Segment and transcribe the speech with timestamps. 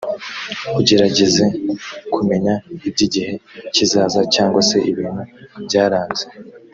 [0.79, 1.43] ugerageze
[2.13, 2.53] kumenya
[2.89, 3.33] iby igihe
[3.75, 5.21] kizaza cyangwa se ibintu
[5.65, 6.25] byaranze